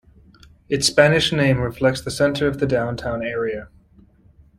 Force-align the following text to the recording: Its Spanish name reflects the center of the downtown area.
Its 0.67 0.87
Spanish 0.87 1.31
name 1.31 1.59
reflects 1.59 2.01
the 2.01 2.09
center 2.09 2.47
of 2.47 2.57
the 2.59 2.65
downtown 2.65 3.21
area. 3.23 3.69